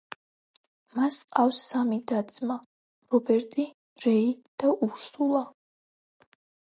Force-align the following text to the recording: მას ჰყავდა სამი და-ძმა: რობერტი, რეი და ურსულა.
მას 0.99 1.17
ჰყავდა 1.25 1.57
სამი 1.57 1.99
და-ძმა: 2.11 2.55
რობერტი, 3.17 3.67
რეი 4.07 4.27
და 4.65 4.73
ურსულა. 4.89 5.43